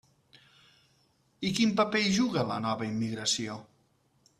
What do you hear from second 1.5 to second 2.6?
quin paper hi juga